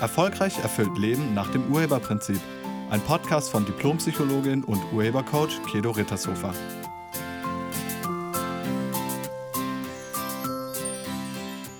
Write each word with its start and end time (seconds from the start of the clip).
Erfolgreich 0.00 0.58
erfüllt 0.58 0.96
Leben 0.96 1.34
nach 1.34 1.50
dem 1.52 1.70
Urheberprinzip. 1.70 2.40
Ein 2.88 3.02
Podcast 3.02 3.50
von 3.50 3.66
Diplompsychologin 3.66 4.64
und 4.64 4.80
Urhebercoach 4.92 5.60
Kedo 5.70 5.90
Rittershofer. 5.90 6.54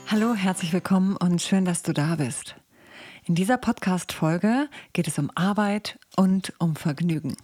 Hallo, 0.09 0.35
herzlich 0.35 0.72
willkommen 0.75 1.17
und 1.17 1.41
schön, 1.41 1.64
dass 1.64 1.82
du 1.82 1.95
da 1.95 2.17
bist. 2.17 2.57
In 3.25 3.35
dieser 3.35 3.57
Podcast-Folge 3.57 4.68
geht 4.93 5.09
es 5.09 5.18
um 5.18 5.30
Arbeit 5.34 5.98
und 6.16 6.52
um 6.59 6.77
Vergnügen. 6.77 7.37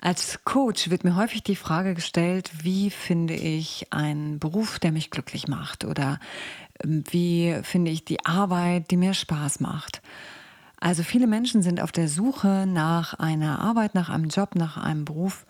Als 0.00 0.40
Coach 0.44 0.90
wird 0.90 1.04
mir 1.04 1.16
häufig 1.16 1.42
die 1.42 1.56
Frage 1.56 1.94
gestellt, 1.94 2.50
wie 2.62 2.90
finde 2.90 3.34
ich 3.34 3.86
einen 3.90 4.38
Beruf, 4.38 4.78
der 4.78 4.92
mich 4.92 5.10
glücklich 5.10 5.48
macht 5.48 5.84
oder 5.84 6.18
wie 6.82 7.58
finde 7.62 7.90
ich 7.90 8.04
die 8.04 8.24
Arbeit, 8.24 8.90
die 8.90 8.96
mir 8.96 9.14
Spaß 9.14 9.60
macht. 9.60 10.02
Also 10.80 11.02
viele 11.02 11.26
Menschen 11.26 11.62
sind 11.62 11.80
auf 11.80 11.92
der 11.92 12.08
Suche 12.08 12.66
nach 12.66 13.14
einer 13.14 13.60
Arbeit, 13.60 13.94
nach 13.94 14.10
einem 14.10 14.28
Job, 14.28 14.54
nach 14.54 14.76
einem 14.76 15.04
Beruf, 15.04 15.46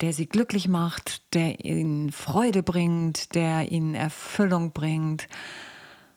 der 0.00 0.12
sie 0.12 0.26
glücklich 0.26 0.68
macht, 0.68 1.34
der 1.34 1.64
ihnen 1.64 2.12
Freude 2.12 2.62
bringt, 2.62 3.34
der 3.34 3.72
ihnen 3.72 3.94
Erfüllung 3.94 4.72
bringt. 4.72 5.26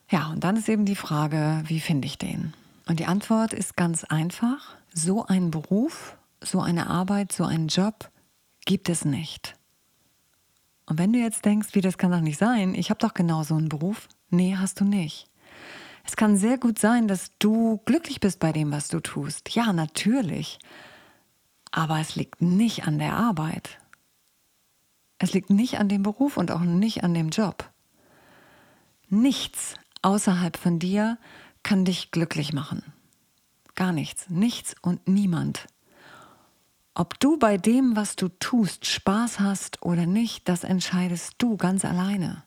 Ja, 0.08 0.28
und 0.28 0.44
dann 0.44 0.56
ist 0.56 0.68
eben 0.68 0.84
die 0.84 0.94
Frage, 0.94 1.62
wie 1.66 1.80
finde 1.80 2.06
ich 2.06 2.18
den? 2.18 2.52
Und 2.86 3.00
die 3.00 3.06
Antwort 3.06 3.52
ist 3.52 3.76
ganz 3.76 4.04
einfach. 4.04 4.76
So 4.94 5.24
ein 5.26 5.50
Beruf, 5.50 6.16
so 6.40 6.60
eine 6.60 6.88
Arbeit, 6.88 7.32
so 7.32 7.44
einen 7.44 7.68
Job 7.68 8.10
gibt 8.64 8.88
es 8.88 9.04
nicht. 9.04 9.56
Und 10.86 10.98
wenn 10.98 11.12
du 11.12 11.18
jetzt 11.18 11.44
denkst, 11.44 11.70
wie 11.72 11.80
das 11.80 11.98
kann 11.98 12.10
doch 12.10 12.20
nicht 12.20 12.38
sein, 12.38 12.74
ich 12.74 12.90
habe 12.90 12.98
doch 12.98 13.14
genau 13.14 13.42
so 13.42 13.54
einen 13.54 13.68
Beruf. 13.68 14.08
Nee, 14.32 14.56
hast 14.56 14.80
du 14.80 14.84
nicht. 14.84 15.28
Es 16.04 16.16
kann 16.16 16.38
sehr 16.38 16.56
gut 16.56 16.78
sein, 16.78 17.06
dass 17.06 17.32
du 17.38 17.80
glücklich 17.84 18.18
bist 18.18 18.40
bei 18.40 18.50
dem, 18.50 18.72
was 18.72 18.88
du 18.88 19.00
tust. 19.00 19.54
Ja, 19.54 19.74
natürlich. 19.74 20.58
Aber 21.70 22.00
es 22.00 22.16
liegt 22.16 22.40
nicht 22.40 22.86
an 22.86 22.98
der 22.98 23.12
Arbeit. 23.14 23.78
Es 25.18 25.34
liegt 25.34 25.50
nicht 25.50 25.78
an 25.78 25.90
dem 25.90 26.02
Beruf 26.02 26.38
und 26.38 26.50
auch 26.50 26.60
nicht 26.60 27.04
an 27.04 27.12
dem 27.12 27.28
Job. 27.28 27.70
Nichts 29.08 29.74
außerhalb 30.00 30.56
von 30.56 30.78
dir 30.78 31.18
kann 31.62 31.84
dich 31.84 32.10
glücklich 32.10 32.54
machen. 32.54 32.82
Gar 33.74 33.92
nichts. 33.92 34.30
Nichts 34.30 34.74
und 34.80 35.06
niemand. 35.06 35.66
Ob 36.94 37.20
du 37.20 37.38
bei 37.38 37.58
dem, 37.58 37.96
was 37.96 38.16
du 38.16 38.28
tust, 38.28 38.86
Spaß 38.86 39.40
hast 39.40 39.82
oder 39.82 40.06
nicht, 40.06 40.48
das 40.48 40.64
entscheidest 40.64 41.34
du 41.36 41.58
ganz 41.58 41.84
alleine. 41.84 42.44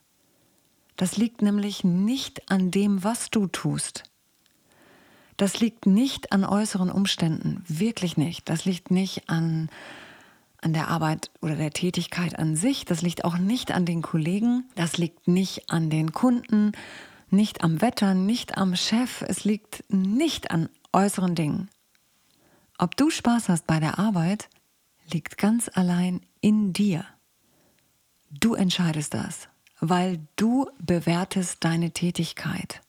Das 0.95 1.17
liegt 1.17 1.41
nämlich 1.41 1.83
nicht 1.83 2.49
an 2.51 2.71
dem, 2.71 3.03
was 3.03 3.29
du 3.29 3.47
tust. 3.47 4.03
Das 5.37 5.59
liegt 5.59 5.85
nicht 5.85 6.31
an 6.31 6.45
äußeren 6.45 6.89
Umständen, 6.89 7.63
wirklich 7.67 8.15
nicht. 8.15 8.47
Das 8.47 8.63
liegt 8.63 8.89
nicht 8.89 9.29
an, 9.29 9.69
an 10.61 10.71
der 10.71 10.87
Arbeit 10.87 11.29
oder 11.41 11.55
der 11.55 11.71
Tätigkeit 11.71 12.39
an 12.39 12.55
sich. 12.55 12.85
Das 12.85 13.01
liegt 13.01 13.25
auch 13.25 13.37
nicht 13.37 13.73
an 13.73 13.85
den 13.85 14.01
Kollegen. 14.01 14.63
Das 14.75 14.97
liegt 14.97 15.27
nicht 15.27 15.69
an 15.69 15.89
den 15.89 16.13
Kunden, 16.13 16.71
nicht 17.29 17.63
am 17.63 17.81
Wetter, 17.81 18.13
nicht 18.13 18.57
am 18.57 18.75
Chef. 18.77 19.21
Es 19.27 19.43
liegt 19.43 19.83
nicht 19.89 20.51
an 20.51 20.69
äußeren 20.93 21.35
Dingen. 21.35 21.69
Ob 22.77 22.95
du 22.95 23.09
Spaß 23.09 23.49
hast 23.49 23.67
bei 23.67 23.81
der 23.81 23.99
Arbeit, 23.99 24.49
liegt 25.11 25.37
ganz 25.37 25.69
allein 25.73 26.21
in 26.39 26.71
dir. 26.71 27.05
Du 28.31 28.53
entscheidest 28.53 29.13
das, 29.13 29.49
weil 29.79 30.19
du 30.35 30.67
bewertest 30.79 31.57
deine 31.63 31.91
Tätigkeit. 31.91 32.81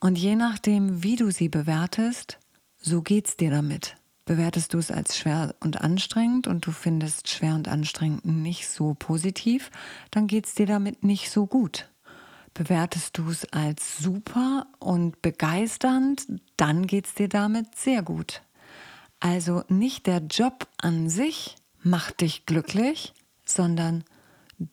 Und 0.00 0.18
je 0.18 0.36
nachdem, 0.36 1.02
wie 1.02 1.16
du 1.16 1.30
sie 1.30 1.48
bewertest, 1.48 2.38
so 2.78 3.02
geht's 3.02 3.36
dir 3.36 3.50
damit. 3.50 3.96
Bewertest 4.24 4.74
du 4.74 4.78
es 4.78 4.90
als 4.90 5.16
schwer 5.16 5.54
und 5.60 5.80
anstrengend 5.80 6.46
und 6.46 6.66
du 6.66 6.72
findest 6.72 7.28
schwer 7.28 7.54
und 7.54 7.68
anstrengend 7.68 8.24
nicht 8.24 8.68
so 8.68 8.94
positiv, 8.94 9.70
dann 10.10 10.26
geht's 10.26 10.54
dir 10.54 10.66
damit 10.66 11.02
nicht 11.02 11.30
so 11.30 11.46
gut. 11.46 11.88
Bewertest 12.54 13.18
du 13.18 13.30
es 13.30 13.44
als 13.52 13.98
super 13.98 14.66
und 14.78 15.22
begeisternd, 15.22 16.26
dann 16.56 16.86
geht's 16.86 17.14
dir 17.14 17.28
damit 17.28 17.74
sehr 17.74 18.02
gut. 18.02 18.42
Also 19.20 19.64
nicht 19.68 20.06
der 20.06 20.18
Job 20.18 20.68
an 20.78 21.08
sich 21.08 21.56
macht 21.82 22.20
dich 22.20 22.46
glücklich, 22.46 23.14
sondern 23.44 24.04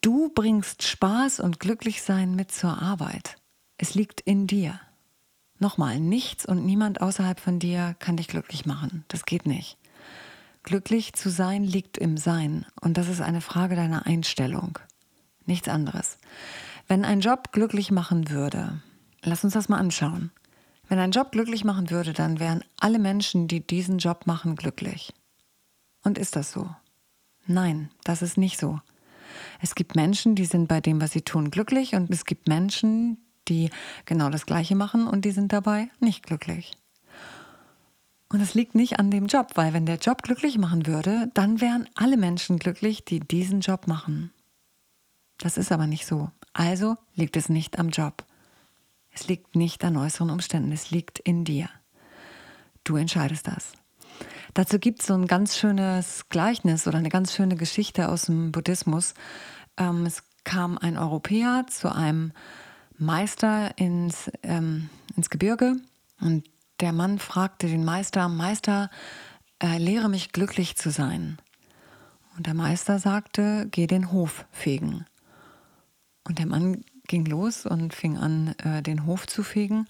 du 0.02 0.30
bringst 0.30 0.84
Spaß 0.84 1.40
und 1.40 1.60
Glücklichsein 1.60 2.36
mit 2.36 2.52
zur 2.52 2.82
Arbeit. 2.82 3.38
Es 3.78 3.96
liegt 3.96 4.22
in 4.22 4.48
dir. 4.48 4.80
Nochmal, 5.58 6.00
nichts 6.00 6.46
und 6.46 6.66
niemand 6.66 7.02
außerhalb 7.02 7.40
von 7.40 7.60
dir 7.60 7.96
kann 8.00 8.18
dich 8.18 8.28
glücklich 8.28 8.66
machen. 8.66 9.06
Das 9.08 9.26
geht 9.26 9.46
nicht. 9.46 9.78
Glücklich 10.64 11.14
zu 11.14 11.30
sein 11.30 11.64
liegt 11.64 11.98
im 11.98 12.18
Sein 12.18 12.66
und 12.82 12.98
das 12.98 13.08
ist 13.08 13.22
eine 13.22 13.42
Frage 13.42 13.76
deiner 13.76 14.06
Einstellung. 14.06 14.80
Nichts 15.46 15.68
anderes. 15.68 16.18
Wenn 16.88 17.06
ein 17.06 17.22
Job 17.22 17.52
glücklich 17.52 17.92
machen 17.92 18.30
würde, 18.30 18.82
lass 19.22 19.44
uns 19.44 19.54
das 19.54 19.70
mal 19.70 19.78
anschauen. 19.78 20.32
Wenn 20.88 21.00
ein 21.00 21.12
Job 21.12 21.32
glücklich 21.32 21.64
machen 21.64 21.90
würde, 21.90 22.14
dann 22.14 22.40
wären 22.40 22.64
alle 22.80 23.00
Menschen, 23.00 23.48
die 23.48 23.66
diesen 23.66 24.00
Job 24.00 24.26
machen, 24.26 24.56
glücklich. 24.56 25.14
Und 26.04 26.18
ist 26.18 26.36
das 26.36 26.52
so? 26.52 26.70
Nein, 27.46 27.90
das 28.04 28.22
ist 28.22 28.38
nicht 28.38 28.60
so. 28.60 28.80
Es 29.62 29.76
gibt 29.76 29.96
Menschen, 29.96 30.36
die 30.36 30.46
sind 30.46 30.68
bei 30.68 30.82
dem, 30.82 31.02
was 31.02 31.12
sie 31.12 31.22
tun, 31.22 31.52
glücklich 31.52 31.96
und 31.96 32.10
es 32.10 32.26
gibt 32.26 32.48
Menschen, 32.48 33.18
die 33.48 33.70
genau 34.06 34.30
das 34.30 34.46
Gleiche 34.46 34.76
machen 34.76 35.08
und 35.08 35.26
die 35.26 35.32
sind 35.32 35.52
dabei 35.54 35.90
nicht 36.00 36.26
glücklich. 36.26 36.74
Und 38.32 38.42
es 38.42 38.54
liegt 38.54 38.76
nicht 38.76 39.00
an 39.00 39.10
dem 39.10 39.26
Job, 39.26 39.52
weil 39.56 39.74
wenn 39.74 39.88
der 39.88 39.98
Job 39.98 40.22
glücklich 40.22 40.58
machen 40.60 40.86
würde, 40.86 41.32
dann 41.34 41.62
wären 41.62 41.90
alle 41.96 42.16
Menschen 42.16 42.60
glücklich, 42.60 43.04
die 43.04 43.20
diesen 43.20 43.62
Job 43.62 43.88
machen. 43.88 44.32
Das 45.40 45.58
ist 45.58 45.72
aber 45.72 45.88
nicht 45.88 46.06
so. 46.06 46.30
Also 46.54 46.96
liegt 47.16 47.38
es 47.38 47.50
nicht 47.50 47.80
am 47.80 47.90
Job. 47.90 48.24
Es 49.12 49.28
liegt 49.28 49.56
nicht 49.56 49.84
an 49.84 49.98
äußeren 49.98 50.30
Umständen, 50.30 50.72
es 50.72 50.92
liegt 50.92 51.18
in 51.18 51.44
dir. 51.44 51.70
Du 52.84 52.98
entscheidest 52.98 53.48
das. 53.48 53.74
Dazu 54.54 54.80
gibt 54.80 55.02
es 55.02 55.08
so 55.08 55.14
ein 55.14 55.28
ganz 55.28 55.58
schönes 55.58 56.28
Gleichnis 56.30 56.88
oder 56.88 56.98
eine 56.98 57.10
ganz 57.10 57.34
schöne 57.34 57.56
Geschichte 57.56 58.10
aus 58.10 58.24
dem 58.24 58.52
Buddhismus. 58.52 59.14
Ähm, 59.78 60.06
es 60.06 60.24
kam 60.44 60.78
ein 60.78 60.98
Europäer 60.98 61.66
zu 61.68 61.94
einem 61.94 62.32
Meister 62.98 63.78
ins, 63.78 64.32
ähm, 64.44 64.90
ins 65.16 65.30
Gebirge 65.30 65.76
und 66.20 66.48
der 66.80 66.94
Mann 66.94 67.20
fragte 67.20 67.68
den 67.68 67.84
Meister, 67.84 68.28
Meister, 68.30 68.90
äh, 69.62 69.78
lehre 69.78 70.10
mich 70.10 70.32
glücklich 70.32 70.76
zu 70.78 70.92
sein. 70.92 71.38
Und 72.38 72.48
der 72.48 72.54
Meister 72.54 73.00
sagte, 73.00 73.68
geh 73.70 73.86
den 73.86 74.12
Hof 74.12 74.46
fegen. 74.52 75.06
Und 76.24 76.40
der 76.40 76.46
Mann 76.46 76.86
ging 77.08 77.26
los 77.26 77.66
und 77.66 77.94
fing 77.94 78.18
an, 78.18 78.56
äh, 78.64 78.82
den 78.82 79.06
Hof 79.06 79.28
zu 79.28 79.44
fegen. 79.44 79.88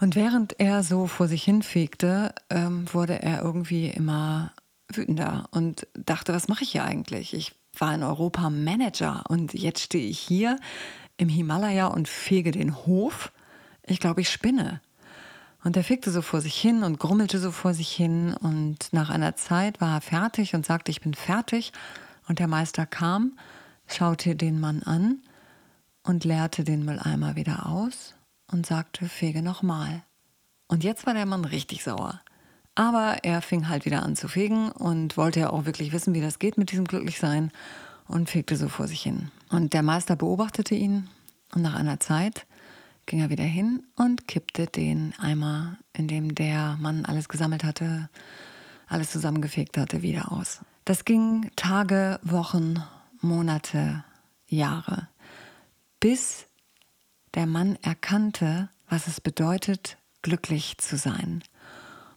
Und 0.00 0.14
während 0.14 0.60
er 0.60 0.82
so 0.82 1.06
vor 1.06 1.26
sich 1.26 1.42
hin 1.42 1.62
fegte, 1.62 2.34
ähm, 2.50 2.86
wurde 2.92 3.20
er 3.20 3.42
irgendwie 3.42 3.88
immer 3.88 4.52
wütender 4.88 5.48
und 5.50 5.86
dachte, 5.94 6.32
was 6.32 6.48
mache 6.48 6.62
ich 6.64 6.70
hier 6.70 6.84
eigentlich? 6.84 7.34
Ich 7.34 7.54
war 7.76 7.94
in 7.94 8.02
Europa 8.02 8.48
Manager 8.48 9.24
und 9.28 9.54
jetzt 9.54 9.82
stehe 9.82 10.08
ich 10.08 10.18
hier 10.18 10.58
im 11.16 11.28
Himalaya 11.28 11.88
und 11.88 12.08
fege 12.08 12.52
den 12.52 12.76
Hof. 12.76 13.32
Ich 13.84 13.98
glaube, 13.98 14.20
ich 14.20 14.30
spinne. 14.30 14.80
Und 15.64 15.76
er 15.76 15.82
fegte 15.82 16.12
so 16.12 16.22
vor 16.22 16.40
sich 16.40 16.54
hin 16.54 16.84
und 16.84 17.00
grummelte 17.00 17.40
so 17.40 17.50
vor 17.50 17.74
sich 17.74 17.90
hin. 17.90 18.34
Und 18.34 18.92
nach 18.92 19.10
einer 19.10 19.34
Zeit 19.34 19.80
war 19.80 19.96
er 19.96 20.00
fertig 20.00 20.54
und 20.54 20.64
sagte, 20.64 20.92
ich 20.92 21.00
bin 21.00 21.14
fertig. 21.14 21.72
Und 22.28 22.38
der 22.38 22.46
Meister 22.46 22.86
kam, 22.86 23.36
schaute 23.88 24.36
den 24.36 24.60
Mann 24.60 24.84
an 24.84 25.18
und 26.04 26.24
leerte 26.24 26.62
den 26.62 26.84
Mülleimer 26.84 27.34
wieder 27.34 27.66
aus 27.66 28.14
und 28.50 28.66
sagte, 28.66 29.08
fege 29.08 29.42
nochmal. 29.42 30.02
Und 30.66 30.84
jetzt 30.84 31.06
war 31.06 31.14
der 31.14 31.26
Mann 31.26 31.44
richtig 31.44 31.84
sauer. 31.84 32.20
Aber 32.74 33.18
er 33.24 33.42
fing 33.42 33.68
halt 33.68 33.84
wieder 33.84 34.02
an 34.02 34.16
zu 34.16 34.28
fegen 34.28 34.70
und 34.70 35.16
wollte 35.16 35.40
ja 35.40 35.50
auch 35.50 35.64
wirklich 35.64 35.92
wissen, 35.92 36.14
wie 36.14 36.20
das 36.20 36.38
geht 36.38 36.58
mit 36.58 36.70
diesem 36.70 36.86
Glücklichsein 36.86 37.50
und 38.06 38.30
fegte 38.30 38.56
so 38.56 38.68
vor 38.68 38.86
sich 38.86 39.02
hin. 39.02 39.30
Und 39.50 39.72
der 39.72 39.82
Meister 39.82 40.16
beobachtete 40.16 40.74
ihn 40.74 41.08
und 41.54 41.62
nach 41.62 41.74
einer 41.74 41.98
Zeit 41.98 42.46
ging 43.06 43.20
er 43.20 43.30
wieder 43.30 43.44
hin 43.44 43.86
und 43.96 44.28
kippte 44.28 44.66
den 44.66 45.14
Eimer, 45.18 45.78
in 45.92 46.08
dem 46.08 46.34
der 46.34 46.76
Mann 46.80 47.04
alles 47.04 47.28
gesammelt 47.28 47.64
hatte, 47.64 48.08
alles 48.86 49.10
zusammengefegt 49.10 49.76
hatte, 49.76 50.02
wieder 50.02 50.30
aus. 50.30 50.60
Das 50.84 51.04
ging 51.04 51.50
Tage, 51.56 52.20
Wochen, 52.22 52.82
Monate, 53.20 54.04
Jahre 54.46 55.08
bis 56.00 56.46
der 57.38 57.46
Mann 57.46 57.76
erkannte, 57.82 58.68
was 58.88 59.06
es 59.06 59.20
bedeutet, 59.20 59.96
glücklich 60.22 60.76
zu 60.78 60.96
sein. 60.96 61.44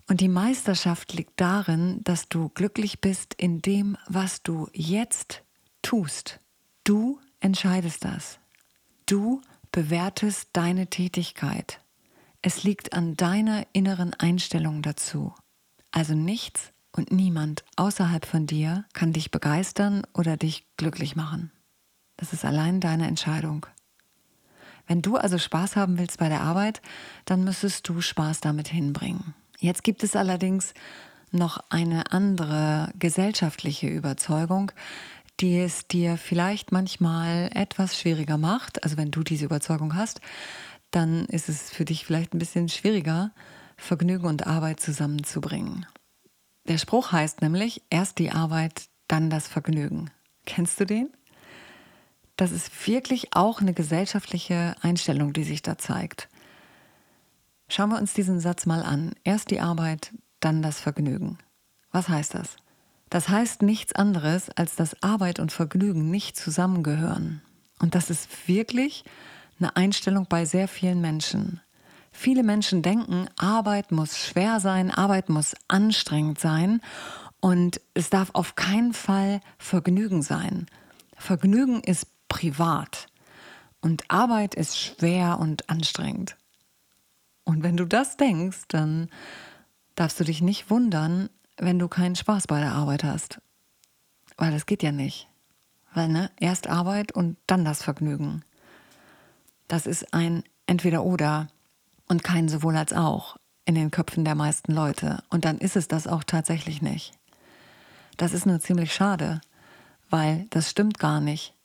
Und 0.09 0.19
die 0.19 0.27
Meisterschaft 0.27 1.13
liegt 1.13 1.39
darin, 1.39 2.03
dass 2.03 2.27
du 2.27 2.49
glücklich 2.49 3.01
bist 3.01 3.35
in 3.35 3.61
dem, 3.61 3.97
was 4.07 4.41
du 4.41 4.67
jetzt 4.73 5.43
tust. 5.83 6.39
Du 6.83 7.19
entscheidest 7.39 8.03
das. 8.03 8.39
Du 9.05 9.43
bewertest 9.71 10.49
deine 10.53 10.87
Tätigkeit. 10.87 11.81
Es 12.41 12.63
liegt 12.63 12.93
an 12.93 13.15
deiner 13.15 13.67
inneren 13.73 14.15
Einstellung 14.15 14.81
dazu. 14.81 15.35
Also 15.91 16.15
nichts 16.15 16.73
und 16.93 17.11
niemand 17.11 17.63
außerhalb 17.75 18.25
von 18.25 18.47
dir 18.47 18.85
kann 18.93 19.13
dich 19.13 19.29
begeistern 19.29 20.01
oder 20.15 20.35
dich 20.35 20.65
glücklich 20.77 21.15
machen. 21.15 21.51
Das 22.17 22.33
ist 22.33 22.43
allein 22.43 22.79
deine 22.79 23.05
Entscheidung. 23.05 23.67
Wenn 24.91 25.01
du 25.01 25.15
also 25.15 25.37
Spaß 25.37 25.77
haben 25.77 25.97
willst 25.97 26.17
bei 26.17 26.27
der 26.27 26.41
Arbeit, 26.41 26.81
dann 27.23 27.45
müsstest 27.45 27.87
du 27.87 28.01
Spaß 28.01 28.41
damit 28.41 28.67
hinbringen. 28.67 29.33
Jetzt 29.57 29.85
gibt 29.85 30.03
es 30.03 30.17
allerdings 30.17 30.73
noch 31.31 31.63
eine 31.69 32.11
andere 32.11 32.91
gesellschaftliche 32.99 33.87
Überzeugung, 33.87 34.73
die 35.39 35.59
es 35.59 35.87
dir 35.87 36.17
vielleicht 36.17 36.73
manchmal 36.73 37.49
etwas 37.53 37.97
schwieriger 37.97 38.37
macht. 38.37 38.83
Also 38.83 38.97
wenn 38.97 39.11
du 39.11 39.23
diese 39.23 39.45
Überzeugung 39.45 39.95
hast, 39.95 40.19
dann 40.91 41.23
ist 41.27 41.47
es 41.47 41.69
für 41.69 41.85
dich 41.85 42.05
vielleicht 42.05 42.33
ein 42.33 42.39
bisschen 42.39 42.67
schwieriger, 42.67 43.31
Vergnügen 43.77 44.27
und 44.27 44.45
Arbeit 44.45 44.81
zusammenzubringen. 44.81 45.85
Der 46.67 46.77
Spruch 46.77 47.13
heißt 47.13 47.41
nämlich, 47.41 47.81
erst 47.89 48.19
die 48.19 48.31
Arbeit, 48.31 48.89
dann 49.07 49.29
das 49.29 49.47
Vergnügen. 49.47 50.11
Kennst 50.45 50.81
du 50.81 50.85
den? 50.85 51.11
Das 52.41 52.51
ist 52.51 52.87
wirklich 52.87 53.35
auch 53.35 53.61
eine 53.61 53.71
gesellschaftliche 53.71 54.73
Einstellung, 54.81 55.31
die 55.31 55.43
sich 55.43 55.61
da 55.61 55.77
zeigt. 55.77 56.27
Schauen 57.67 57.91
wir 57.91 57.99
uns 57.99 58.15
diesen 58.15 58.39
Satz 58.39 58.65
mal 58.65 58.81
an. 58.81 59.13
Erst 59.23 59.51
die 59.51 59.59
Arbeit, 59.59 60.11
dann 60.39 60.63
das 60.63 60.79
Vergnügen. 60.79 61.37
Was 61.91 62.09
heißt 62.09 62.33
das? 62.33 62.55
Das 63.11 63.29
heißt 63.29 63.61
nichts 63.61 63.93
anderes, 63.93 64.49
als 64.49 64.75
dass 64.75 65.03
Arbeit 65.03 65.39
und 65.39 65.51
Vergnügen 65.51 66.09
nicht 66.09 66.35
zusammengehören. 66.35 67.43
Und 67.77 67.93
das 67.93 68.09
ist 68.09 68.27
wirklich 68.47 69.03
eine 69.59 69.75
Einstellung 69.75 70.25
bei 70.27 70.45
sehr 70.45 70.67
vielen 70.67 70.99
Menschen. 70.99 71.61
Viele 72.11 72.41
Menschen 72.41 72.81
denken, 72.81 73.27
Arbeit 73.37 73.91
muss 73.91 74.17
schwer 74.17 74.59
sein, 74.59 74.89
Arbeit 74.89 75.29
muss 75.29 75.53
anstrengend 75.67 76.39
sein 76.39 76.81
und 77.39 77.81
es 77.93 78.09
darf 78.09 78.31
auf 78.33 78.55
keinen 78.55 78.93
Fall 78.93 79.41
Vergnügen 79.59 80.23
sein. 80.23 80.65
Vergnügen 81.15 81.83
ist 81.83 82.07
privat 82.31 83.07
und 83.81 84.09
Arbeit 84.09 84.55
ist 84.55 84.79
schwer 84.79 85.37
und 85.39 85.69
anstrengend. 85.69 86.37
Und 87.43 87.61
wenn 87.61 87.75
du 87.75 87.83
das 87.83 88.15
denkst, 88.15 88.69
dann 88.69 89.09
darfst 89.95 90.17
du 90.17 90.23
dich 90.23 90.41
nicht 90.41 90.69
wundern, 90.69 91.29
wenn 91.57 91.77
du 91.77 91.89
keinen 91.89 92.15
Spaß 92.15 92.47
bei 92.47 92.61
der 92.61 92.71
Arbeit 92.71 93.03
hast. 93.03 93.41
Weil 94.37 94.51
das 94.53 94.65
geht 94.65 94.81
ja 94.81 94.93
nicht. 94.93 95.27
Weil, 95.93 96.07
ne, 96.07 96.31
erst 96.39 96.67
Arbeit 96.67 97.11
und 97.11 97.35
dann 97.47 97.65
das 97.65 97.83
Vergnügen. 97.83 98.45
Das 99.67 99.85
ist 99.85 100.13
ein 100.13 100.45
Entweder-Oder 100.67 101.49
und 102.07 102.23
kein 102.23 102.47
sowohl 102.47 102.77
als 102.77 102.93
auch 102.93 103.35
in 103.65 103.75
den 103.75 103.91
Köpfen 103.91 104.23
der 104.23 104.35
meisten 104.35 104.71
Leute. 104.71 105.21
Und 105.29 105.43
dann 105.43 105.57
ist 105.57 105.75
es 105.75 105.89
das 105.89 106.07
auch 106.07 106.23
tatsächlich 106.23 106.81
nicht. 106.81 107.11
Das 108.15 108.31
ist 108.31 108.45
nur 108.45 108.61
ziemlich 108.61 108.93
schade, 108.93 109.41
weil 110.09 110.47
das 110.49 110.69
stimmt 110.69 110.97
gar 110.97 111.19
nicht. 111.19 111.55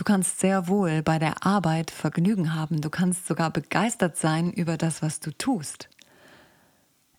Du 0.00 0.04
kannst 0.04 0.40
sehr 0.40 0.66
wohl 0.66 1.02
bei 1.02 1.18
der 1.18 1.44
Arbeit 1.44 1.90
Vergnügen 1.90 2.54
haben, 2.54 2.80
du 2.80 2.88
kannst 2.88 3.26
sogar 3.26 3.50
begeistert 3.50 4.16
sein 4.16 4.50
über 4.50 4.78
das, 4.78 5.02
was 5.02 5.20
du 5.20 5.30
tust. 5.30 5.90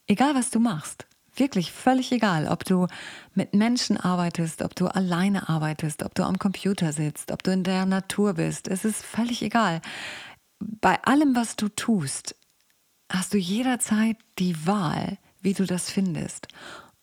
Egal 0.08 0.34
was 0.34 0.50
du 0.50 0.60
machst, 0.60 1.06
wirklich 1.36 1.72
völlig 1.72 2.12
egal, 2.12 2.48
ob 2.48 2.66
du 2.66 2.88
mit 3.36 3.54
Menschen 3.54 3.98
arbeitest, 3.98 4.64
ob 4.64 4.76
du 4.76 4.88
alleine 4.88 5.48
arbeitest, 5.48 6.02
ob 6.02 6.16
du 6.16 6.24
am 6.24 6.40
Computer 6.40 6.92
sitzt, 6.92 7.32
ob 7.32 7.44
du 7.44 7.52
in 7.52 7.64
der 7.64 7.86
Natur 7.86 8.34
bist, 8.34 8.68
es 8.68 8.84
ist 8.84 9.06
völlig 9.06 9.44
egal 9.44 9.80
bei 10.60 11.00
allem, 11.04 11.36
was 11.36 11.56
du 11.56 11.70
tust, 11.70 12.36
hast 13.12 13.32
du 13.36 13.38
jederzeit 13.38 14.18
die 14.40 14.66
Wahl, 14.66 15.20
wie 15.40 15.54
du 15.54 15.68
das 15.68 15.92
findest. 15.92 16.48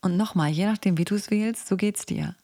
Und 0.01 0.17
nochmal, 0.17 0.49
je 0.49 0.65
nachdem, 0.65 0.97
wie 0.97 1.05
du 1.05 1.15
es 1.15 1.31
wählst, 1.31 1.69
so 1.69 1.77
geht's 1.77 2.05
dir. 2.05 2.35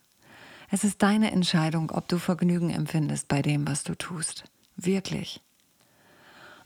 Es 0.76 0.84
ist 0.84 1.02
deine 1.02 1.32
Entscheidung, 1.32 1.90
ob 1.90 2.10
du 2.10 2.18
Vergnügen 2.18 2.70
empfindest 2.70 3.30
bei 3.30 3.42
dem, 3.42 3.66
was 3.66 3.86
du 3.86 3.96
tust. 3.96 4.44
Wirklich. 4.76 5.40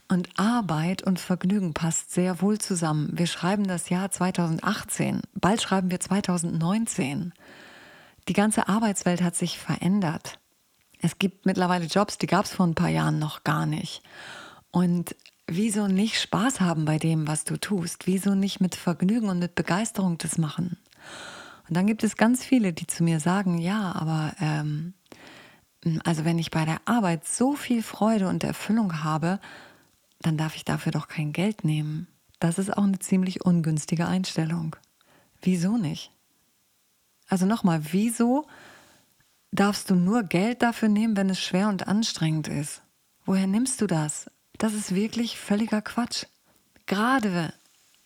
Und 0.08 0.30
Arbeit 0.36 1.04
und 1.04 1.20
Vergnügen 1.20 1.76
passt 1.76 2.12
sehr 2.12 2.42
wohl 2.42 2.58
zusammen. 2.58 3.12
Wir 3.14 3.28
schreiben 3.28 3.68
das 3.68 3.90
Jahr 3.90 4.10
2018. 4.10 5.22
Bald 5.36 5.62
schreiben 5.62 5.92
wir 5.92 6.00
2019. 6.00 7.34
Die 8.28 8.34
ganze 8.34 8.68
Arbeitswelt 8.68 9.22
hat 9.22 9.36
sich 9.36 9.60
verändert. 9.60 10.40
Es 11.00 11.20
gibt 11.20 11.46
mittlerweile 11.46 11.86
Jobs, 11.86 12.18
die 12.18 12.26
gab 12.26 12.46
es 12.46 12.54
vor 12.54 12.66
ein 12.66 12.74
paar 12.74 12.90
Jahren 12.90 13.20
noch 13.20 13.44
gar 13.44 13.68
nicht. 13.68 14.02
Und 14.72 15.16
wieso 15.46 15.88
nicht 15.88 16.20
Spaß 16.20 16.62
haben 16.62 16.86
bei 16.86 16.98
dem, 16.98 17.28
was 17.28 17.44
du 17.44 17.58
tust? 17.58 18.08
Wieso 18.08 18.34
nicht 18.34 18.60
mit 18.60 18.74
Vergnügen 18.74 19.30
und 19.30 19.38
mit 19.38 19.54
Begeisterung 19.54 20.18
das 20.18 20.40
machen? 20.40 20.80
Und 21.70 21.76
dann 21.76 21.86
gibt 21.86 22.04
es 22.04 22.18
ganz 22.18 22.44
viele, 22.44 22.74
die 22.74 22.88
zu 22.88 23.04
mir 23.04 23.20
sagen, 23.20 23.60
ja, 23.60 23.94
aber 23.94 24.34
ähm, 24.42 24.96
also 26.04 26.26
wenn 26.26 26.40
ich 26.40 26.50
bei 26.50 26.66
der 26.66 26.82
Arbeit 26.86 27.26
so 27.26 27.56
viel 27.56 27.84
Freude 27.84 28.28
und 28.28 28.44
Erfüllung 28.44 29.04
habe, 29.04 29.40
dann 30.20 30.36
darf 30.36 30.56
ich 30.56 30.66
dafür 30.66 30.92
doch 30.92 31.08
kein 31.08 31.32
Geld 31.32 31.64
nehmen. 31.64 32.08
Das 32.40 32.58
ist 32.58 32.76
auch 32.76 32.84
eine 32.84 32.98
ziemlich 32.98 33.46
ungünstige 33.46 34.08
Einstellung. 34.08 34.76
Wieso 35.42 35.78
nicht? 35.78 36.12
Also 37.28 37.46
nochmal, 37.46 37.82
wieso 37.92 38.48
darfst 39.52 39.92
du 39.92 39.96
nur 39.96 40.24
Geld 40.24 40.64
dafür 40.64 40.90
nehmen, 40.90 41.16
wenn 41.16 41.30
es 41.30 41.40
schwer 41.40 41.70
und 41.70 41.88
anstrengend 41.88 42.48
ist? 42.48 42.82
Woher 43.26 43.46
nimmst 43.46 43.80
du 43.82 43.86
das? 43.86 44.32
Das 44.58 44.74
ist 44.74 44.96
wirklich 44.96 45.38
völliger 45.38 45.84
Quatsch. 45.84 46.26
Gerade 46.88 47.54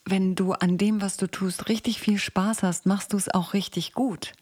wenn 0.06 0.36
du 0.36 0.54
an 0.54 0.78
dem, 0.78 1.02
was 1.02 1.18
du 1.18 1.28
tust, 1.28 1.70
richtig 1.70 2.00
viel 2.00 2.18
Spaß 2.18 2.64
hast, 2.64 2.86
machst 2.86 3.14
du 3.14 3.18
es 3.18 3.34
auch 3.34 3.54
richtig 3.54 3.94
gut. 3.94 4.34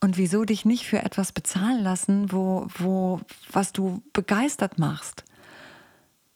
Und 0.00 0.16
wieso 0.16 0.44
dich 0.44 0.64
nicht 0.64 0.86
für 0.86 1.02
etwas 1.02 1.32
bezahlen 1.32 1.82
lassen, 1.82 2.30
wo, 2.30 2.66
wo, 2.76 3.20
was 3.50 3.72
du 3.72 4.02
begeistert 4.12 4.78
machst? 4.78 5.24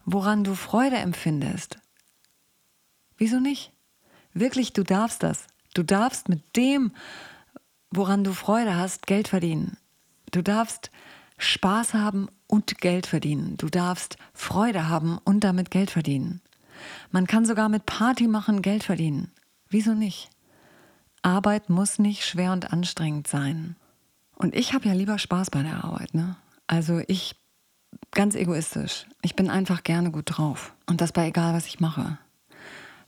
Woran 0.04 0.42
du 0.42 0.54
Freude 0.54 0.96
empfindest? 0.96 1.78
Wieso 3.18 3.40
nicht? 3.40 3.72
Wirklich, 4.32 4.72
du 4.72 4.82
darfst 4.82 5.22
das. 5.22 5.46
Du 5.74 5.82
darfst 5.82 6.28
mit 6.28 6.56
dem, 6.56 6.92
woran 7.90 8.24
du 8.24 8.32
Freude 8.32 8.74
hast, 8.76 9.06
Geld 9.06 9.28
verdienen. 9.28 9.76
Du 10.30 10.42
darfst 10.42 10.90
Spaß 11.38 11.94
haben 11.94 12.28
und 12.46 12.78
Geld 12.78 13.06
verdienen. 13.06 13.56
Du 13.58 13.68
darfst 13.68 14.16
Freude 14.32 14.88
haben 14.88 15.18
und 15.18 15.44
damit 15.44 15.70
Geld 15.70 15.90
verdienen. 15.90 16.40
Man 17.10 17.26
kann 17.26 17.44
sogar 17.44 17.68
mit 17.68 17.86
Party 17.86 18.28
machen 18.28 18.62
Geld 18.62 18.84
verdienen. 18.84 19.30
Wieso 19.68 19.94
nicht? 19.94 20.30
Arbeit 21.22 21.70
muss 21.70 21.98
nicht 21.98 22.24
schwer 22.24 22.52
und 22.52 22.72
anstrengend 22.72 23.28
sein. 23.28 23.76
Und 24.34 24.54
ich 24.54 24.74
habe 24.74 24.88
ja 24.88 24.94
lieber 24.94 25.18
Spaß 25.18 25.50
bei 25.50 25.62
der 25.62 25.84
Arbeit. 25.84 26.14
Ne? 26.14 26.36
Also 26.66 27.00
ich, 27.06 27.36
ganz 28.10 28.34
egoistisch, 28.34 29.06
ich 29.22 29.36
bin 29.36 29.48
einfach 29.48 29.84
gerne 29.84 30.10
gut 30.10 30.36
drauf. 30.36 30.74
Und 30.86 31.00
das 31.00 31.12
bei 31.12 31.28
egal, 31.28 31.54
was 31.54 31.66
ich 31.66 31.80
mache. 31.80 32.18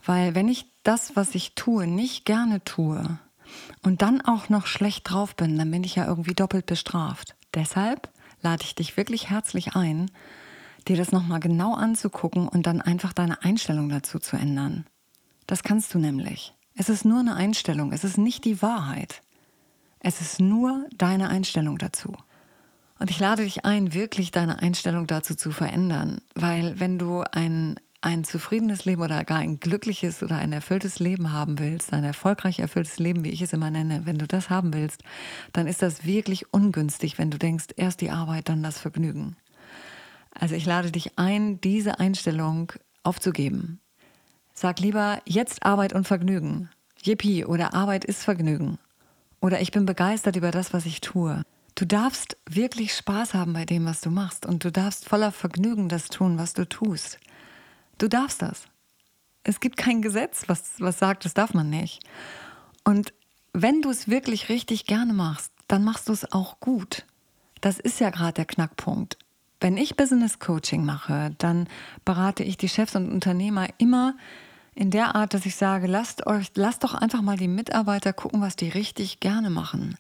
Weil 0.04 0.34
wenn 0.34 0.48
ich 0.48 0.66
das, 0.82 1.16
was 1.16 1.34
ich 1.34 1.54
tue, 1.54 1.86
nicht 1.86 2.24
gerne 2.24 2.62
tue 2.62 3.18
und 3.82 4.02
dann 4.02 4.20
auch 4.20 4.48
noch 4.48 4.66
schlecht 4.66 5.10
drauf 5.10 5.34
bin, 5.34 5.58
dann 5.58 5.70
bin 5.70 5.82
ich 5.82 5.96
ja 5.96 6.06
irgendwie 6.06 6.34
doppelt 6.34 6.66
bestraft. 6.66 7.34
Deshalb 7.54 8.10
lade 8.42 8.64
ich 8.64 8.74
dich 8.74 8.96
wirklich 8.96 9.30
herzlich 9.30 9.74
ein, 9.74 10.10
dir 10.88 10.96
das 10.96 11.12
nochmal 11.12 11.40
genau 11.40 11.74
anzugucken 11.74 12.48
und 12.48 12.66
dann 12.66 12.80
einfach 12.80 13.12
deine 13.12 13.42
Einstellung 13.42 13.88
dazu 13.88 14.18
zu 14.18 14.36
ändern. 14.36 14.86
Das 15.46 15.62
kannst 15.62 15.94
du 15.94 15.98
nämlich. 15.98 16.54
Es 16.74 16.88
ist 16.88 17.04
nur 17.04 17.20
eine 17.20 17.36
Einstellung, 17.36 17.92
es 17.92 18.04
ist 18.04 18.18
nicht 18.18 18.44
die 18.44 18.60
Wahrheit. 18.62 19.22
Es 20.00 20.20
ist 20.20 20.40
nur 20.40 20.86
deine 20.96 21.28
Einstellung 21.28 21.78
dazu. 21.78 22.14
Und 22.98 23.10
ich 23.10 23.18
lade 23.18 23.44
dich 23.44 23.64
ein, 23.64 23.94
wirklich 23.94 24.30
deine 24.30 24.60
Einstellung 24.60 25.06
dazu 25.06 25.34
zu 25.34 25.50
verändern, 25.50 26.20
weil 26.34 26.78
wenn 26.78 26.98
du 26.98 27.22
ein 27.32 27.76
ein 28.04 28.22
zufriedenes 28.22 28.84
Leben 28.84 29.00
oder 29.00 29.24
gar 29.24 29.38
ein 29.38 29.60
glückliches 29.60 30.22
oder 30.22 30.36
ein 30.36 30.52
erfülltes 30.52 30.98
Leben 30.98 31.32
haben 31.32 31.58
willst, 31.58 31.92
ein 31.94 32.04
erfolgreich 32.04 32.58
erfülltes 32.58 32.98
Leben, 32.98 33.24
wie 33.24 33.30
ich 33.30 33.40
es 33.40 33.54
immer 33.54 33.70
nenne, 33.70 34.02
wenn 34.04 34.18
du 34.18 34.26
das 34.26 34.50
haben 34.50 34.74
willst, 34.74 35.02
dann 35.54 35.66
ist 35.66 35.80
das 35.80 36.04
wirklich 36.04 36.52
ungünstig, 36.52 37.16
wenn 37.16 37.30
du 37.30 37.38
denkst, 37.38 37.68
erst 37.76 38.02
die 38.02 38.10
Arbeit, 38.10 38.50
dann 38.50 38.62
das 38.62 38.78
Vergnügen. 38.78 39.36
Also 40.34 40.54
ich 40.54 40.66
lade 40.66 40.90
dich 40.90 41.18
ein, 41.18 41.60
diese 41.60 41.98
Einstellung 42.00 42.72
aufzugeben. 43.02 43.80
Sag 44.52 44.80
lieber 44.80 45.20
jetzt 45.24 45.64
Arbeit 45.64 45.92
und 45.92 46.06
Vergnügen. 46.06 46.70
Yippie 47.02 47.44
oder 47.44 47.74
Arbeit 47.74 48.04
ist 48.04 48.22
Vergnügen. 48.22 48.78
Oder 49.40 49.60
ich 49.60 49.72
bin 49.72 49.86
begeistert 49.86 50.36
über 50.36 50.50
das, 50.50 50.72
was 50.72 50.86
ich 50.86 51.00
tue. 51.00 51.42
Du 51.74 51.84
darfst 51.84 52.36
wirklich 52.48 52.94
Spaß 52.94 53.34
haben 53.34 53.52
bei 53.52 53.64
dem, 53.64 53.84
was 53.84 54.00
du 54.00 54.10
machst 54.10 54.46
und 54.46 54.64
du 54.64 54.70
darfst 54.70 55.08
voller 55.08 55.32
Vergnügen 55.32 55.88
das 55.88 56.08
tun, 56.08 56.38
was 56.38 56.54
du 56.54 56.68
tust. 56.68 57.18
Du 57.98 58.08
darfst 58.08 58.42
das. 58.42 58.66
Es 59.42 59.60
gibt 59.60 59.76
kein 59.76 60.00
Gesetz, 60.00 60.44
was, 60.46 60.74
was 60.78 60.98
sagt, 60.98 61.24
das 61.24 61.34
darf 61.34 61.52
man 61.52 61.68
nicht. 61.68 62.02
Und 62.84 63.12
wenn 63.52 63.82
du 63.82 63.90
es 63.90 64.08
wirklich 64.08 64.48
richtig 64.48 64.86
gerne 64.86 65.12
machst, 65.12 65.52
dann 65.68 65.84
machst 65.84 66.08
du 66.08 66.12
es 66.12 66.30
auch 66.32 66.60
gut. 66.60 67.04
Das 67.60 67.78
ist 67.78 68.00
ja 68.00 68.10
gerade 68.10 68.34
der 68.34 68.44
Knackpunkt. 68.46 69.18
Wenn 69.64 69.78
ich 69.78 69.96
Business 69.96 70.40
Coaching 70.40 70.84
mache, 70.84 71.34
dann 71.38 71.68
berate 72.04 72.42
ich 72.42 72.58
die 72.58 72.68
Chefs 72.68 72.96
und 72.96 73.10
Unternehmer 73.10 73.66
immer 73.78 74.14
in 74.74 74.90
der 74.90 75.14
Art, 75.14 75.32
dass 75.32 75.46
ich 75.46 75.56
sage, 75.56 75.86
lasst 75.86 76.26
euch, 76.26 76.48
lasst 76.54 76.84
doch 76.84 76.92
einfach 76.92 77.22
mal 77.22 77.38
die 77.38 77.48
Mitarbeiter 77.48 78.12
gucken, 78.12 78.42
was 78.42 78.56
die 78.56 78.68
richtig 78.68 79.20
gerne 79.20 79.48
machen, 79.48 79.96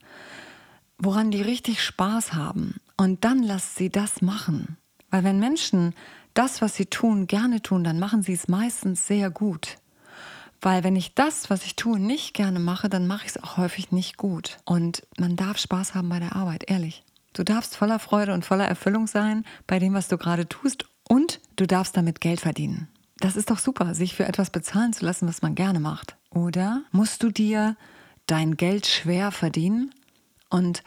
woran 0.98 1.30
die 1.30 1.40
richtig 1.40 1.82
Spaß 1.82 2.34
haben. 2.34 2.74
Und 2.98 3.24
dann 3.24 3.42
lasst 3.42 3.76
sie 3.76 3.88
das 3.88 4.20
machen. 4.20 4.76
Weil 5.08 5.24
wenn 5.24 5.40
Menschen 5.40 5.94
das, 6.34 6.60
was 6.60 6.76
sie 6.76 6.84
tun, 6.84 7.26
gerne 7.26 7.62
tun, 7.62 7.84
dann 7.84 7.98
machen 7.98 8.22
sie 8.22 8.34
es 8.34 8.48
meistens 8.48 9.06
sehr 9.06 9.30
gut. 9.30 9.78
Weil 10.60 10.84
wenn 10.84 10.94
ich 10.94 11.14
das, 11.14 11.48
was 11.48 11.64
ich 11.64 11.74
tue, 11.74 11.98
nicht 11.98 12.34
gerne 12.34 12.60
mache, 12.60 12.90
dann 12.90 13.06
mache 13.06 13.24
ich 13.24 13.30
es 13.30 13.42
auch 13.42 13.56
häufig 13.56 13.92
nicht 13.92 14.18
gut. 14.18 14.58
Und 14.66 15.06
man 15.18 15.36
darf 15.36 15.56
Spaß 15.56 15.94
haben 15.94 16.10
bei 16.10 16.18
der 16.18 16.36
Arbeit, 16.36 16.64
ehrlich. 16.68 17.02
Du 17.34 17.42
darfst 17.42 17.76
voller 17.76 17.98
Freude 17.98 18.32
und 18.32 18.44
voller 18.44 18.66
Erfüllung 18.66 19.06
sein 19.06 19.44
bei 19.66 19.78
dem, 19.78 19.92
was 19.92 20.08
du 20.08 20.16
gerade 20.16 20.48
tust 20.48 20.86
und 21.08 21.40
du 21.56 21.66
darfst 21.66 21.96
damit 21.96 22.20
Geld 22.20 22.40
verdienen. 22.40 22.88
Das 23.18 23.36
ist 23.36 23.50
doch 23.50 23.58
super, 23.58 23.94
sich 23.94 24.14
für 24.14 24.26
etwas 24.26 24.50
bezahlen 24.50 24.92
zu 24.92 25.04
lassen, 25.04 25.28
was 25.28 25.42
man 25.42 25.54
gerne 25.54 25.80
macht. 25.80 26.16
Oder 26.30 26.82
musst 26.92 27.22
du 27.22 27.30
dir 27.30 27.76
dein 28.26 28.56
Geld 28.56 28.86
schwer 28.86 29.32
verdienen 29.32 29.92
und 30.48 30.82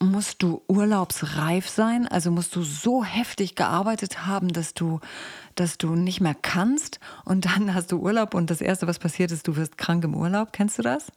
musst 0.00 0.42
du 0.42 0.62
urlaubsreif 0.66 1.68
sein, 1.68 2.08
also 2.08 2.30
musst 2.30 2.54
du 2.56 2.62
so 2.62 3.04
heftig 3.04 3.54
gearbeitet 3.54 4.26
haben, 4.26 4.48
dass 4.48 4.74
du, 4.74 5.00
dass 5.54 5.78
du 5.78 5.94
nicht 5.94 6.20
mehr 6.20 6.34
kannst 6.34 6.98
und 7.24 7.46
dann 7.46 7.72
hast 7.72 7.92
du 7.92 7.98
Urlaub 7.98 8.34
und 8.34 8.50
das 8.50 8.60
Erste, 8.60 8.86
was 8.86 8.98
passiert 8.98 9.30
ist, 9.30 9.46
du 9.46 9.56
wirst 9.56 9.78
krank 9.78 10.04
im 10.04 10.14
Urlaub. 10.14 10.52
Kennst 10.52 10.78
du 10.78 10.82
das? 10.82 11.12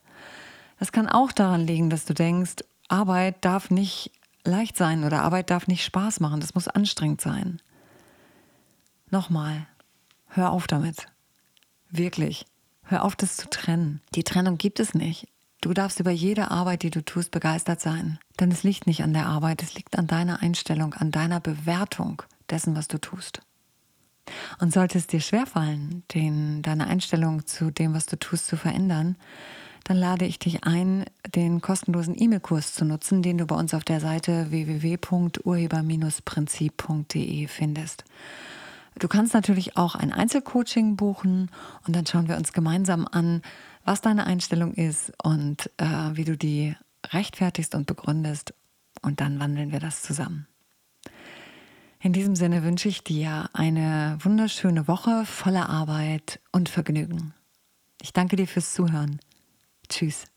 Das 0.80 0.92
kann 0.92 1.10
auch 1.10 1.32
daran 1.32 1.66
liegen, 1.66 1.90
dass 1.90 2.06
du 2.06 2.14
denkst, 2.14 2.64
Arbeit 2.88 3.44
darf 3.44 3.72
nicht 3.72 4.12
leicht 4.48 4.78
sein 4.78 5.04
oder 5.04 5.22
Arbeit 5.22 5.50
darf 5.50 5.68
nicht 5.68 5.84
Spaß 5.84 6.20
machen, 6.20 6.40
das 6.40 6.56
muss 6.56 6.68
anstrengend 6.68 7.22
sein. 7.22 7.62
Nochmal, 9.10 9.68
hör 10.28 10.52
auf 10.52 10.68
damit. 10.68 11.08
Wirklich. 11.90 12.46
Hör 12.84 13.04
auf, 13.04 13.16
das 13.16 13.38
zu 13.38 13.50
trennen. 13.50 14.02
Die 14.16 14.24
Trennung 14.24 14.58
gibt 14.58 14.80
es 14.80 14.94
nicht. 14.94 15.28
Du 15.62 15.74
darfst 15.74 16.00
über 16.00 16.12
jede 16.12 16.52
Arbeit, 16.52 16.84
die 16.84 16.90
du 16.90 17.04
tust, 17.04 17.32
begeistert 17.32 17.82
sein. 17.82 18.20
Denn 18.40 18.52
es 18.52 18.64
liegt 18.64 18.88
nicht 18.88 19.04
an 19.04 19.14
der 19.14 19.26
Arbeit, 19.26 19.62
es 19.64 19.74
liegt 19.74 19.98
an 19.98 20.08
deiner 20.08 20.42
Einstellung, 20.42 20.94
an 20.94 21.12
deiner 21.12 21.40
Bewertung 21.40 22.22
dessen, 22.50 22.76
was 22.76 22.88
du 22.88 23.00
tust. 23.00 23.42
Und 24.60 24.74
sollte 24.74 24.98
es 24.98 25.08
dir 25.08 25.20
schwerfallen, 25.20 26.04
den, 26.14 26.62
deine 26.62 26.88
Einstellung 26.88 27.46
zu 27.46 27.72
dem, 27.72 27.94
was 27.94 28.06
du 28.06 28.18
tust, 28.18 28.48
zu 28.48 28.58
verändern, 28.58 29.18
dann 29.88 29.98
lade 29.98 30.26
ich 30.26 30.38
dich 30.38 30.66
ein, 30.66 31.06
den 31.34 31.62
kostenlosen 31.62 32.22
E-Mail-Kurs 32.22 32.74
zu 32.74 32.84
nutzen, 32.84 33.22
den 33.22 33.38
du 33.38 33.46
bei 33.46 33.56
uns 33.56 33.74
auf 33.74 33.86
der 33.86 34.02
Seite 34.02 34.52
www.urheber-prinzip.de 34.52 37.48
findest. 37.48 38.04
Du 39.00 39.08
kannst 39.08 39.34
natürlich 39.34 39.78
auch 39.78 39.96
ein 39.96 40.12
Einzelcoaching 40.12 40.98
buchen 40.98 41.50
und 41.86 41.96
dann 41.96 42.06
schauen 42.06 42.28
wir 42.28 42.36
uns 42.36 42.52
gemeinsam 42.52 43.08
an, 43.10 43.42
was 43.86 44.02
deine 44.02 44.28
Einstellung 44.28 44.74
ist 44.74 45.14
und 45.24 45.72
äh, 45.78 45.86
wie 46.12 46.26
du 46.26 46.36
die 46.36 46.76
rechtfertigst 47.14 47.74
und 47.74 47.88
begründest 47.88 48.54
und 49.02 49.22
dann 49.22 49.40
wandeln 49.40 49.72
wir 49.72 49.80
das 49.80 50.02
zusammen. 50.02 50.48
In 52.02 52.12
diesem 52.12 52.36
Sinne 52.36 52.64
wünsche 52.64 52.90
ich 52.90 53.06
dir 53.06 53.50
eine 53.54 54.18
wunderschöne 54.20 54.90
Woche 54.90 55.24
voller 55.26 55.70
Arbeit 55.70 56.42
und 56.52 56.68
Vergnügen. 56.68 57.34
Ich 58.02 58.12
danke 58.12 58.36
dir 58.36 58.48
fürs 58.48 58.74
Zuhören. 58.74 59.22
Tschüss. 59.90 60.28